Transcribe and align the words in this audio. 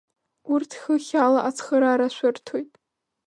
Урҭ 0.51 0.71
хыхь 0.81 1.13
ала 1.25 1.39
ацхыраара 1.49 2.07
шәырҭоит. 2.15 2.71